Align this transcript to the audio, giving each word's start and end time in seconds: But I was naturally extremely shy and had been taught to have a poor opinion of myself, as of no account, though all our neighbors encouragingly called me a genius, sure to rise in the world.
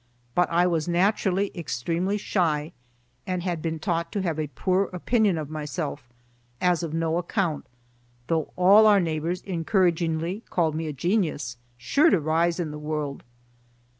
But 0.33 0.49
I 0.49 0.65
was 0.65 0.87
naturally 0.87 1.51
extremely 1.53 2.17
shy 2.17 2.71
and 3.27 3.43
had 3.43 3.61
been 3.61 3.77
taught 3.77 4.11
to 4.13 4.23
have 4.23 4.39
a 4.39 4.47
poor 4.47 4.85
opinion 4.85 5.37
of 5.37 5.51
myself, 5.51 6.09
as 6.59 6.81
of 6.81 6.91
no 6.91 7.19
account, 7.19 7.67
though 8.25 8.51
all 8.55 8.87
our 8.87 8.99
neighbors 8.99 9.43
encouragingly 9.45 10.41
called 10.49 10.73
me 10.73 10.87
a 10.87 10.91
genius, 10.91 11.57
sure 11.77 12.09
to 12.09 12.19
rise 12.19 12.59
in 12.59 12.71
the 12.71 12.79
world. 12.79 13.23